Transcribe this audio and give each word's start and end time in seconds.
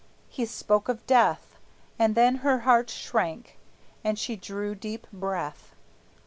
He 0.29 0.47
spoke 0.47 0.89
of 0.89 1.05
death, 1.05 1.59
And 1.99 2.15
then 2.15 2.37
her 2.37 2.61
heart 2.61 2.89
shrank, 2.89 3.59
and 4.03 4.17
she 4.17 4.35
drew 4.35 4.73
deep 4.73 5.05
breath. 5.13 5.75